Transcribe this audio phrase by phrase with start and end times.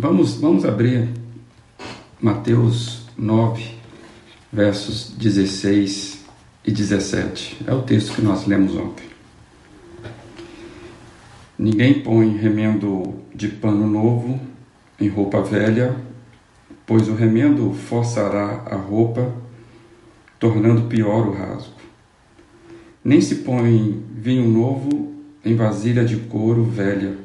[0.00, 1.08] Vamos, vamos abrir
[2.22, 3.64] Mateus 9,
[4.52, 6.24] versos 16
[6.64, 7.64] e 17.
[7.66, 9.04] É o texto que nós lemos ontem.
[11.58, 14.38] Ninguém põe remendo de pano novo
[15.00, 15.96] em roupa velha,
[16.86, 19.34] pois o remendo forçará a roupa,
[20.38, 21.74] tornando pior o rasgo.
[23.02, 25.12] Nem se põe vinho novo
[25.44, 27.18] em vasilha de couro velha.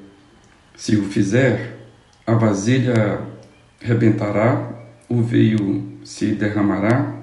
[0.75, 1.82] Se o fizer,
[2.25, 3.21] a vasilha
[3.79, 4.71] rebentará,
[5.09, 7.13] o veio se derramará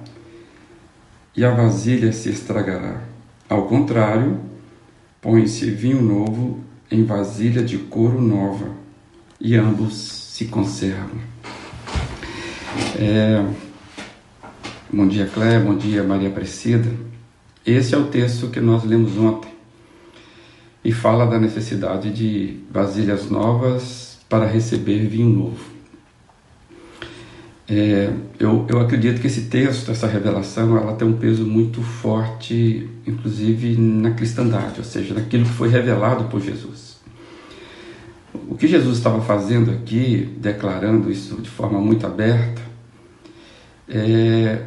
[1.34, 3.00] e a vasilha se estragará.
[3.48, 4.38] Ao contrário,
[5.20, 6.60] põe-se vinho novo
[6.90, 8.68] em vasilha de couro nova
[9.40, 11.18] e ambos se conservam.
[12.98, 13.44] É...
[14.92, 15.60] Bom dia, Cléia.
[15.60, 16.90] Bom dia, Maria Aparecida.
[17.64, 19.50] Esse é o texto que nós lemos ontem
[20.84, 25.80] e fala da necessidade de vasilhas novas para receber vinho novo.
[27.68, 32.88] É, eu, eu acredito que esse texto, essa revelação, ela tem um peso muito forte,
[33.06, 36.98] inclusive na cristandade, ou seja, naquilo que foi revelado por Jesus.
[38.48, 42.62] O que Jesus estava fazendo aqui, declarando isso de forma muito aberta,
[43.88, 44.62] é,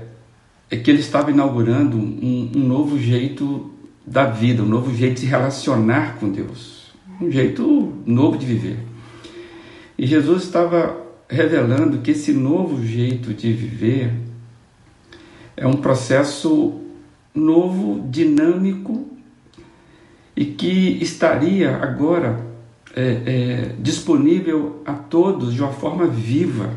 [0.69, 3.71] é que ele estava inaugurando um, um novo jeito
[4.05, 8.92] da vida, um novo jeito de se relacionar com Deus, um jeito novo de viver.
[10.03, 14.11] E Jesus estava revelando que esse novo jeito de viver
[15.55, 16.81] é um processo
[17.33, 19.07] novo, dinâmico
[20.35, 22.37] e que estaria agora
[22.93, 26.73] é, é, disponível a todos de uma forma viva.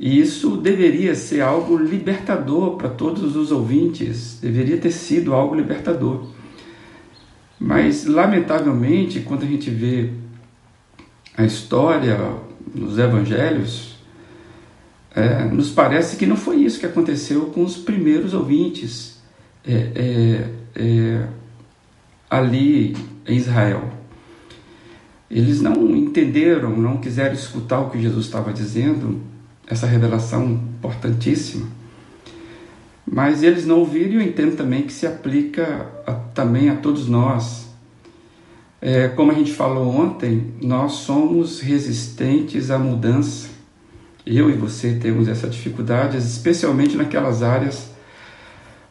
[0.00, 6.26] E isso deveria ser algo libertador para todos os ouvintes, deveria ter sido algo libertador.
[7.60, 10.24] Mas, lamentavelmente, quando a gente vê
[11.36, 12.18] a história,
[12.74, 13.96] nos evangelhos,
[15.14, 19.20] é, nos parece que não foi isso que aconteceu com os primeiros ouvintes
[19.66, 21.26] é, é, é,
[22.30, 22.96] ali
[23.26, 23.90] em Israel.
[25.30, 29.20] Eles não entenderam, não quiseram escutar o que Jesus estava dizendo,
[29.66, 31.66] essa revelação importantíssima.
[33.04, 37.08] Mas eles não ouviram e eu entendo também que se aplica a, também a todos
[37.08, 37.65] nós
[38.80, 43.48] é, como a gente falou ontem, nós somos resistentes à mudança.
[44.24, 47.90] Eu e você temos essa dificuldade, especialmente naquelas áreas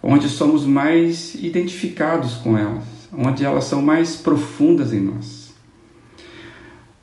[0.01, 5.53] onde somos mais identificados com elas, onde elas são mais profundas em nós.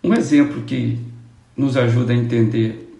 [0.02, 0.98] Um exemplo que
[1.56, 2.98] nos ajuda a entender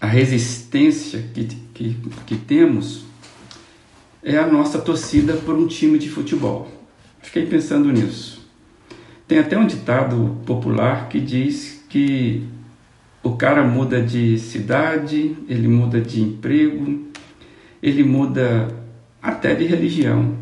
[0.00, 1.96] a resistência que, que,
[2.26, 3.04] que temos
[4.22, 6.68] é a nossa torcida por um time de futebol.
[7.20, 8.39] Fiquei pensando nisso.
[9.30, 12.48] Tem até um ditado popular que diz que
[13.22, 17.06] o cara muda de cidade, ele muda de emprego,
[17.80, 18.66] ele muda
[19.22, 20.34] até de religião.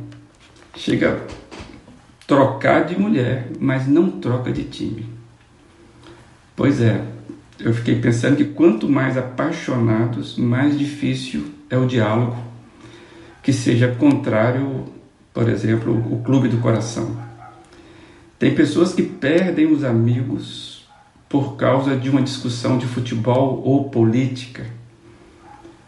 [0.75, 5.05] Chega a trocar de mulher, mas não troca de time.
[6.57, 7.05] Pois é,
[7.61, 12.39] eu fiquei pensando que quanto mais apaixonados, mais difícil é o diálogo
[13.43, 14.87] que seja contrário,
[15.35, 17.28] por exemplo, o clube do coração.
[18.39, 20.87] Tem pessoas que perdem os amigos
[21.29, 24.65] por causa de uma discussão de futebol ou política,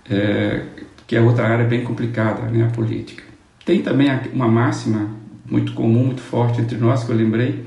[0.08, 0.66] é,
[1.06, 3.22] que é outra área bem complicada, né, a política.
[3.64, 5.10] Tem também uma máxima
[5.46, 7.64] muito comum, muito forte entre nós, que eu lembrei,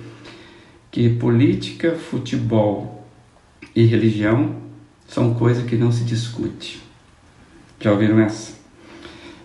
[0.91, 3.07] que política, futebol
[3.75, 4.57] e religião
[5.07, 6.81] são coisas que não se discute.
[7.79, 8.53] Já ouviram essa?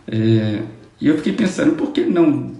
[0.07, 0.63] É,
[1.01, 2.58] e eu fiquei pensando, por que não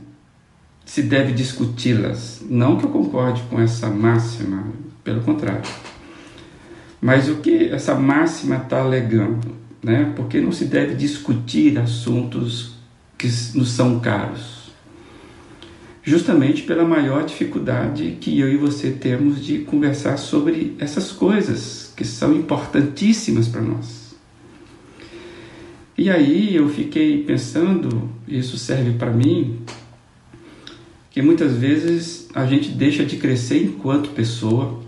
[0.89, 2.41] se deve discuti-las.
[2.49, 4.73] Não que eu concorde com essa máxima,
[5.05, 5.69] pelo contrário.
[6.99, 9.55] Mas o que essa máxima está alegando?
[9.83, 10.11] Né?
[10.17, 12.73] Porque não se deve discutir assuntos
[13.19, 14.73] que nos são caros.
[16.03, 22.05] Justamente pela maior dificuldade que eu e você temos de conversar sobre essas coisas que
[22.05, 24.17] são importantíssimas para nós.
[25.99, 29.59] E aí eu fiquei pensando, isso serve para mim,
[31.19, 34.79] que muitas vezes a gente deixa de crescer enquanto pessoa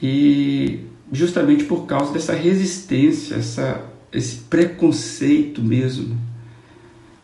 [0.00, 6.16] e justamente por causa dessa resistência, essa, esse preconceito mesmo,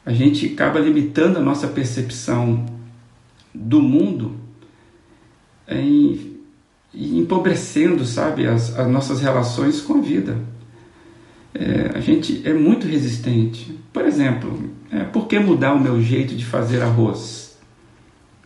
[0.04, 2.66] a gente acaba limitando a nossa percepção
[3.54, 4.34] do mundo
[5.68, 6.38] em,
[6.92, 10.36] empobrecendo, sabe, as, as nossas relações com a vida.
[11.54, 13.78] É, a gente é muito resistente.
[13.92, 17.56] Por exemplo, é, por que mudar o meu jeito de fazer arroz?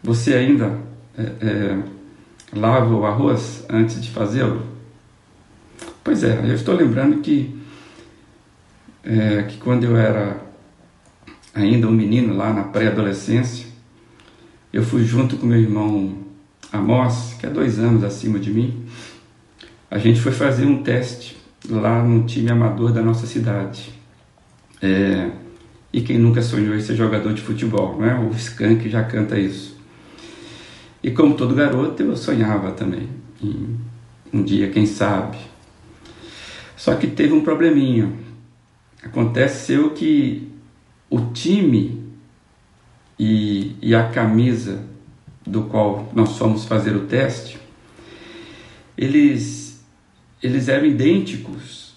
[0.02, 0.78] Você ainda
[1.18, 1.78] é, é,
[2.56, 4.62] lava o arroz antes de fazê-lo?
[6.02, 7.54] Pois é, eu estou lembrando que,
[9.04, 10.40] é, que quando eu era
[11.54, 13.66] ainda um menino lá na pré-adolescência,
[14.72, 16.18] eu fui junto com meu irmão
[16.72, 18.86] Amós, que é dois anos acima de mim,
[19.90, 21.36] a gente foi fazer um teste
[21.68, 23.92] lá no time amador da nossa cidade.
[24.80, 25.30] É,
[25.92, 28.14] e quem nunca sonhou em ser jogador de futebol, né?
[28.14, 29.76] O Skank já canta isso.
[31.02, 33.08] E como todo garoto, eu sonhava também.
[34.32, 35.38] Um dia, quem sabe.
[36.76, 38.12] Só que teve um probleminha.
[39.02, 40.50] Aconteceu que
[41.08, 42.00] o time
[43.18, 44.82] e, e a camisa
[45.46, 47.58] do qual nós fomos fazer o teste,
[48.96, 49.69] eles,
[50.42, 51.94] eles eram idênticos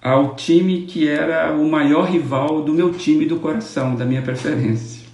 [0.00, 5.06] ao time que era o maior rival do meu time do coração, da minha preferência.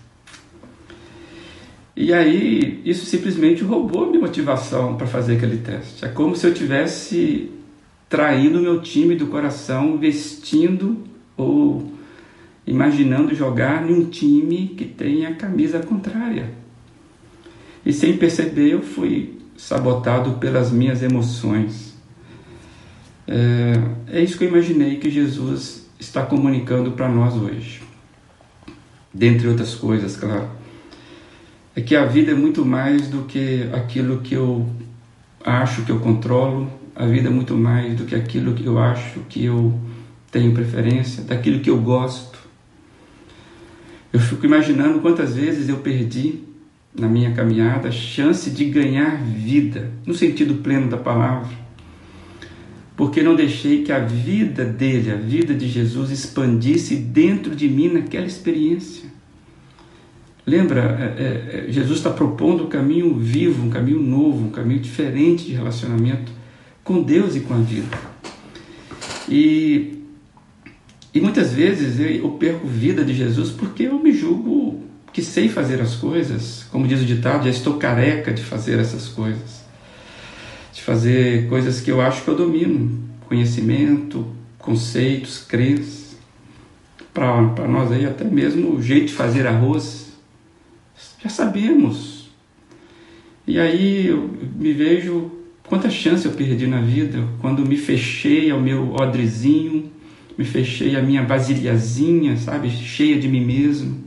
[1.96, 6.04] E aí, isso simplesmente roubou minha motivação para fazer aquele teste.
[6.04, 7.50] É como se eu tivesse
[8.08, 11.04] traindo meu time do coração, vestindo
[11.36, 11.92] ou
[12.66, 16.52] imaginando jogar num time que tem a camisa contrária.
[17.86, 21.93] E sem perceber, eu fui sabotado pelas minhas emoções.
[23.26, 27.82] É, é isso que eu imaginei que Jesus está comunicando para nós hoje.
[29.12, 30.48] Dentre outras coisas, claro.
[31.76, 34.68] É que a vida é muito mais do que aquilo que eu
[35.44, 39.20] acho que eu controlo, a vida é muito mais do que aquilo que eu acho
[39.28, 39.78] que eu
[40.30, 42.38] tenho preferência, daquilo que eu gosto.
[44.12, 46.44] Eu fico imaginando quantas vezes eu perdi
[46.94, 51.63] na minha caminhada a chance de ganhar vida, no sentido pleno da palavra,
[52.96, 57.88] porque não deixei que a vida dele, a vida de Jesus, expandisse dentro de mim
[57.88, 59.12] naquela experiência.
[60.46, 64.80] Lembra, é, é, é Jesus está propondo um caminho vivo, um caminho novo, um caminho
[64.80, 66.30] diferente de relacionamento
[66.84, 67.96] com Deus e com a vida.
[69.28, 70.02] E,
[71.14, 74.82] e muitas vezes eu, perco vida de Jesus porque eu me julgo
[75.12, 79.08] que sei fazer as coisas, como diz o ditado, já estou careca de fazer essas
[79.08, 79.63] coisas,
[80.84, 84.26] fazer coisas que eu acho que eu domino, conhecimento,
[84.58, 86.16] conceitos, crenças.
[87.12, 90.12] Para nós aí, até mesmo o jeito de fazer arroz,
[91.22, 92.28] já sabemos.
[93.46, 95.30] E aí eu me vejo
[95.66, 99.90] Quanta chance eu perdi na vida quando me fechei ao meu odrezinho,
[100.36, 104.04] me fechei à minha vasilhazinha, sabe, cheia de mim mesmo,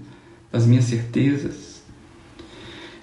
[0.51, 1.81] das minhas certezas.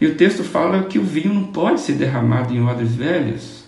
[0.01, 3.64] E o texto fala que o vinho não pode ser derramado em odres velhos,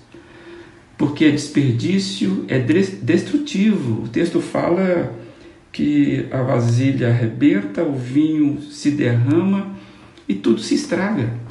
[0.97, 4.05] porque é desperdício, é destrutivo.
[4.05, 5.15] O texto fala
[5.73, 9.75] que a vasilha arrebenta, o vinho se derrama
[10.29, 11.47] e tudo se estraga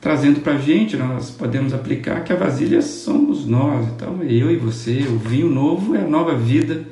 [0.00, 4.50] trazendo para a gente, nós podemos aplicar que a vasilha somos nós, então é eu
[4.50, 5.02] e você.
[5.02, 6.84] O vinho novo é a nova vida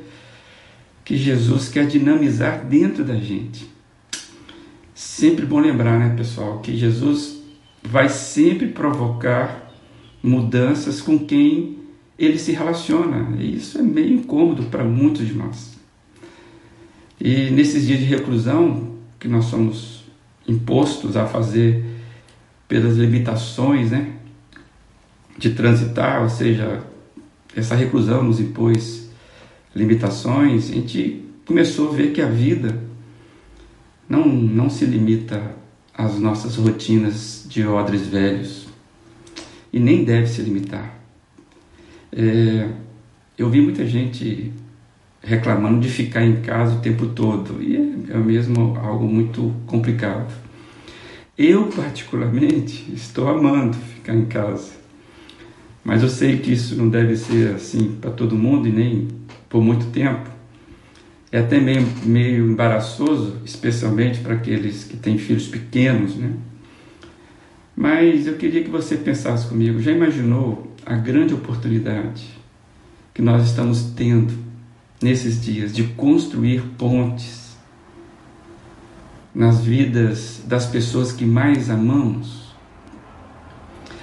[1.04, 3.66] que Jesus quer dinamizar dentro da gente.
[4.94, 7.38] Sempre bom lembrar, né, pessoal, que Jesus
[7.82, 9.67] vai sempre provocar
[10.28, 11.78] mudanças com quem
[12.18, 13.36] ele se relaciona.
[13.38, 15.78] E isso é meio incômodo para muitos de nós.
[17.20, 20.04] E nesses dias de reclusão que nós somos
[20.46, 21.84] impostos a fazer
[22.68, 24.12] pelas limitações né,
[25.36, 26.84] de transitar, ou seja,
[27.56, 29.10] essa reclusão nos impôs
[29.74, 32.78] limitações, a gente começou a ver que a vida
[34.08, 35.56] não, não se limita
[35.94, 38.67] às nossas rotinas de odres velhos
[39.72, 40.98] e nem deve se limitar.
[42.12, 42.68] É,
[43.36, 44.52] eu vi muita gente
[45.22, 50.32] reclamando de ficar em casa o tempo todo e é, é mesmo algo muito complicado.
[51.36, 54.72] Eu, particularmente, estou amando ficar em casa.
[55.84, 59.08] Mas eu sei que isso não deve ser assim para todo mundo e nem
[59.48, 60.28] por muito tempo.
[61.30, 66.32] É até meio, meio embaraçoso, especialmente para aqueles que têm filhos pequenos, né?
[67.80, 72.28] Mas eu queria que você pensasse comigo: já imaginou a grande oportunidade
[73.14, 74.34] que nós estamos tendo
[75.00, 77.56] nesses dias de construir pontes
[79.32, 82.52] nas vidas das pessoas que mais amamos.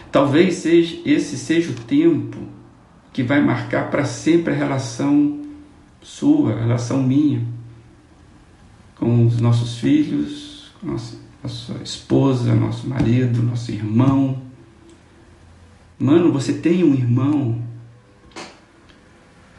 [0.09, 2.37] Talvez seja, esse seja o tempo
[3.11, 5.41] que vai marcar para sempre a relação
[6.01, 7.45] sua, a relação minha,
[8.95, 14.41] com os nossos filhos, com nossa, nossa esposa, nosso marido, nosso irmão.
[15.99, 17.61] Mano, você tem um irmão.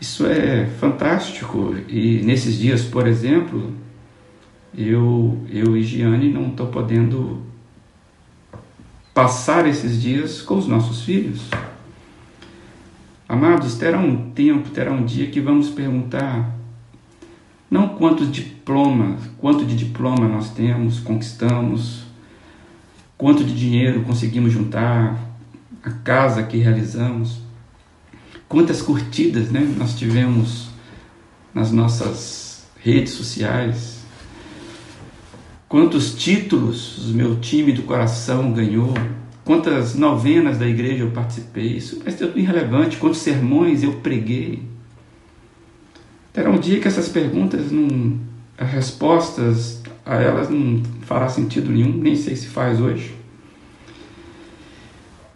[0.00, 1.76] Isso é fantástico.
[1.88, 3.72] E nesses dias, por exemplo,
[4.76, 7.40] eu, eu e Giane não estou podendo
[9.14, 11.48] passar esses dias com os nossos filhos.
[13.28, 16.52] Amados, terá um tempo, terá um dia que vamos perguntar
[17.70, 22.04] não quantos diplomas, quanto de diploma nós temos, conquistamos,
[23.18, 25.26] quanto de dinheiro conseguimos juntar,
[25.82, 27.38] a casa que realizamos,
[28.48, 30.68] quantas curtidas né, nós tivemos
[31.54, 34.00] nas nossas redes sociais,
[35.68, 38.92] quantos títulos o meu time do coração ganhou,
[39.44, 44.75] quantas novenas da igreja eu participei, isso é tudo irrelevante, quantos sermões eu preguei.
[46.36, 48.20] Terá um dia que essas perguntas não.
[48.58, 53.14] as respostas a elas não fará sentido nenhum, nem sei se faz hoje.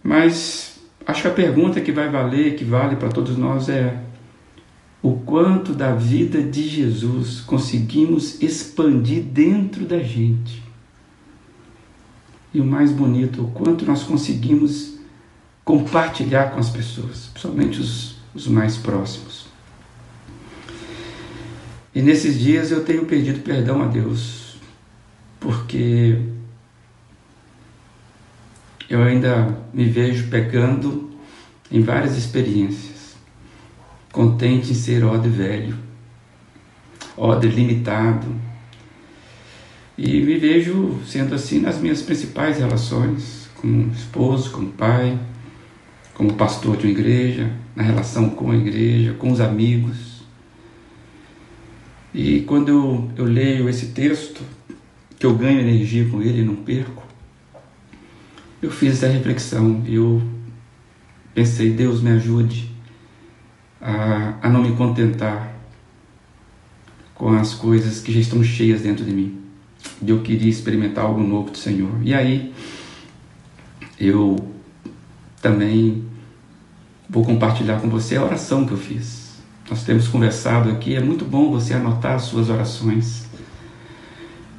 [0.03, 3.99] Mas acho que a pergunta que vai valer, que vale para todos nós é
[5.01, 10.61] o quanto da vida de Jesus conseguimos expandir dentro da gente.
[12.53, 14.99] E o mais bonito, o quanto nós conseguimos
[15.65, 19.40] compartilhar com as pessoas, principalmente os, os mais próximos.
[21.93, 24.55] E nesses dias eu tenho pedido perdão a Deus,
[25.39, 26.17] porque
[28.89, 31.11] eu ainda me vejo pecando
[31.69, 33.15] em várias experiências,
[34.11, 35.77] contente em ser odre velho,
[37.17, 38.27] odre limitado,
[39.97, 45.19] e me vejo sendo assim nas minhas principais relações, como esposo, como pai,
[46.13, 50.10] como pastor de uma igreja, na relação com a igreja, com os amigos.
[52.13, 54.41] E quando eu, eu leio esse texto,
[55.17, 57.03] que eu ganho energia com ele e não perco,
[58.61, 60.21] eu fiz essa reflexão eu
[61.33, 62.69] pensei, Deus me ajude
[63.79, 65.55] a, a não me contentar
[67.15, 69.39] com as coisas que já estão cheias dentro de mim.
[70.05, 71.91] Eu queria experimentar algo novo do Senhor.
[72.03, 72.53] E aí,
[73.99, 74.35] eu
[75.41, 76.03] também
[77.09, 79.30] vou compartilhar com você a oração que eu fiz
[79.71, 83.23] nós temos conversado aqui, é muito bom você anotar as suas orações,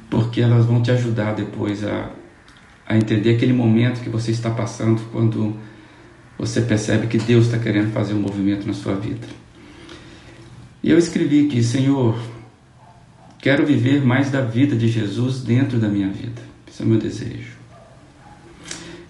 [0.09, 2.09] porque elas vão te ajudar depois a,
[2.83, 5.55] a entender aquele momento que você está passando quando
[6.35, 9.27] você percebe que Deus está querendo fazer um movimento na sua vida.
[10.81, 12.17] E eu escrevi aqui, Senhor,
[13.37, 16.41] quero viver mais da vida de Jesus dentro da minha vida.
[16.67, 17.53] Esse é o meu desejo.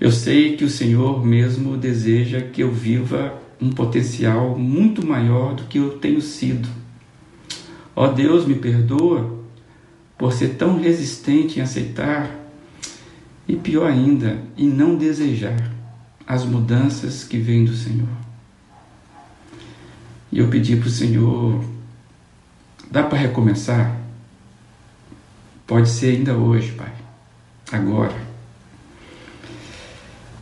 [0.01, 5.63] Eu sei que o Senhor mesmo deseja que eu viva um potencial muito maior do
[5.63, 6.67] que eu tenho sido.
[7.95, 9.39] Ó Deus, me perdoa
[10.17, 12.29] por ser tão resistente em aceitar
[13.47, 15.71] e pior ainda, em não desejar
[16.27, 18.09] as mudanças que vêm do Senhor.
[20.29, 21.63] E eu pedi para o Senhor,
[22.91, 23.97] dá para recomeçar?
[25.65, 26.91] Pode ser ainda hoje, Pai,
[27.71, 28.15] agora.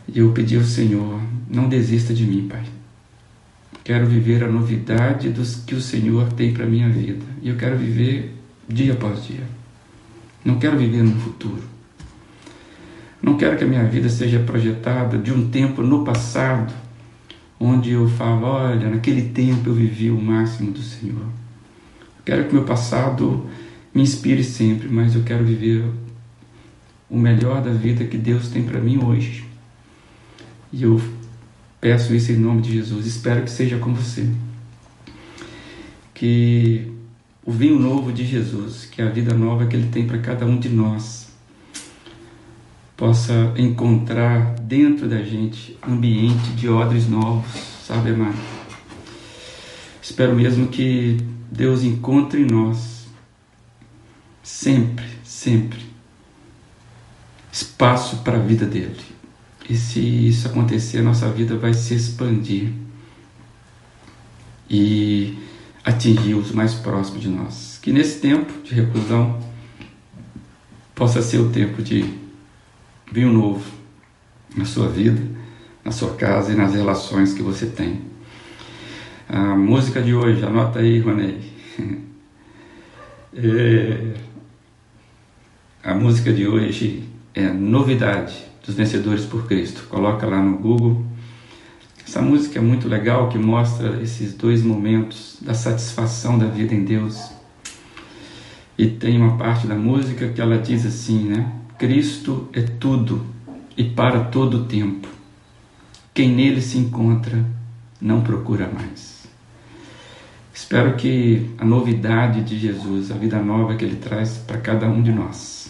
[0.08, 2.81] E eu pedi ao Senhor, não desista de mim, Pai.
[3.84, 7.24] Quero viver a novidade dos que o Senhor tem para minha vida.
[7.42, 8.36] E eu quero viver
[8.68, 9.44] dia após dia.
[10.44, 11.62] Não quero viver no futuro.
[13.20, 16.72] Não quero que a minha vida seja projetada de um tempo no passado,
[17.58, 21.26] onde eu falo, olha, naquele tempo eu vivi o máximo do Senhor.
[22.24, 23.46] quero que meu passado
[23.94, 25.84] me inspire sempre, mas eu quero viver
[27.08, 29.44] o melhor da vida que Deus tem para mim hoje.
[30.72, 31.00] E eu
[31.82, 33.06] Peço isso em nome de Jesus.
[33.06, 34.24] Espero que seja com você.
[36.14, 36.92] Que
[37.44, 40.46] o vinho novo de Jesus, que é a vida nova que Ele tem para cada
[40.46, 41.32] um de nós,
[42.96, 47.50] possa encontrar dentro da gente ambiente de odres novos,
[47.84, 48.38] sabe, amado?
[50.00, 51.18] Espero mesmo que
[51.50, 53.08] Deus encontre em nós
[54.40, 55.80] sempre, sempre
[57.50, 59.11] espaço para a vida dele.
[59.72, 62.68] E se isso acontecer, a nossa vida vai se expandir
[64.68, 65.38] e
[65.82, 67.78] atingir os mais próximos de nós.
[67.80, 69.40] Que nesse tempo de reclusão
[70.94, 72.04] possa ser o tempo de
[73.10, 73.64] vinho novo
[74.54, 75.22] na sua vida,
[75.82, 78.02] na sua casa e nas relações que você tem.
[79.26, 81.40] A música de hoje, anota aí, Ronei.
[83.34, 84.12] É,
[85.82, 87.02] a música de hoje
[87.32, 89.84] é Novidade dos Vencedores por Cristo.
[89.88, 91.04] Coloca lá no Google.
[92.06, 96.84] Essa música é muito legal que mostra esses dois momentos da satisfação da vida em
[96.84, 97.30] Deus.
[98.76, 101.52] E tem uma parte da música que ela diz assim, né?
[101.78, 103.24] Cristo é tudo
[103.76, 105.08] e para todo o tempo.
[106.14, 107.44] Quem nele se encontra
[108.00, 109.22] não procura mais.
[110.52, 115.02] Espero que a novidade de Jesus, a vida nova que ele traz para cada um
[115.02, 115.61] de nós,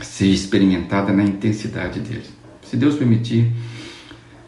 [0.00, 2.24] seja experimentada na intensidade dele.
[2.62, 3.50] Se Deus permitir,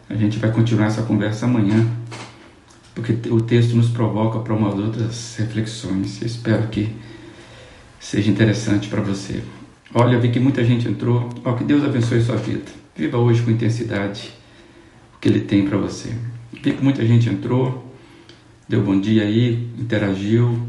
[0.09, 1.87] a gente vai continuar essa conversa amanhã,
[2.93, 6.21] porque o texto nos provoca para umas outras reflexões.
[6.21, 6.93] Eu espero que
[7.99, 9.41] seja interessante para você.
[9.93, 11.29] Olha, vi que muita gente entrou.
[11.43, 12.71] Ó, que Deus abençoe sua vida.
[12.95, 14.31] Viva hoje com intensidade
[15.15, 16.13] o que Ele tem para você.
[16.51, 17.91] Vi que muita gente entrou,
[18.67, 20.61] deu bom dia aí, interagiu.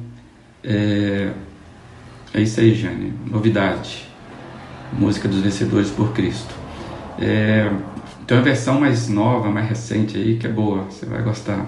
[0.62, 1.33] É,
[2.33, 3.12] é isso aí, Jane.
[3.27, 4.12] Novidade.
[4.93, 6.55] Música dos Vencedores por Cristo.
[7.19, 7.71] É,
[8.27, 11.67] tem uma versão mais nova, mais recente aí, que é boa, você vai gostar.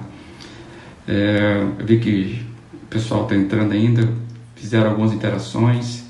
[1.06, 2.42] É, eu vi que
[2.84, 4.08] o pessoal está entrando ainda,
[4.54, 6.04] fizeram algumas interações.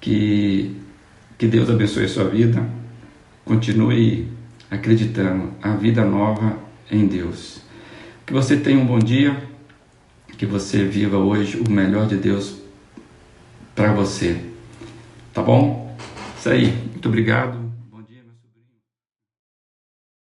[0.00, 0.76] Que,
[1.38, 2.62] que Deus abençoe a sua vida.
[3.44, 4.28] Continue
[4.70, 6.58] acreditando a vida nova
[6.90, 7.60] em Deus.
[8.26, 9.36] Que você tenha um bom dia,
[10.36, 12.58] que você viva hoje o melhor de Deus
[13.74, 14.36] para você.
[15.32, 15.83] Tá bom?
[16.44, 16.66] Isso aí.
[16.66, 17.63] Muito obrigado.